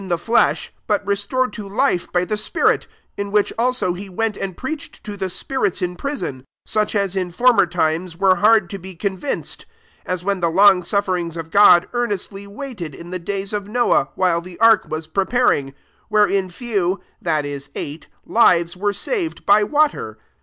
[0.01, 2.87] Q76 1 PETER IV flesh, but restored to life by the spirit;
[3.19, 6.95] 19 in which also he went and preached to the spirits in prison;• 20 such
[6.95, 9.65] as in former timest were hard to be convinc
[10.03, 14.09] ed; aa when the long sufferings of God earnestly waited in the days of Noah,
[14.15, 14.89] while nhc ark
[17.21, 20.17] (that is, eight) lives were saved by water.